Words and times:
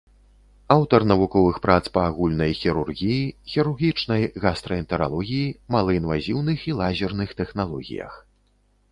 Аўтар 0.75 1.01
навуковых 1.09 1.57
прац 1.65 1.81
па 1.97 2.05
агульнай 2.11 2.53
хірургіі, 2.59 3.17
хірургічнай 3.51 4.23
гастраэнтэралогіі, 4.45 5.51
малаінвазіўных 5.75 6.59
і 6.71 6.75
лазерных 6.81 7.29
тэхналогіях. 7.43 8.13